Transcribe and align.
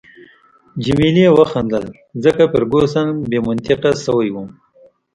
جميله 0.83 1.25
وخندل، 1.37 1.85
ځکه 2.23 2.43
فرګوسن 2.51 3.07
بې 3.29 3.39
منطقه 3.47 3.91
شوې 4.03 4.29
وه. 4.35 4.43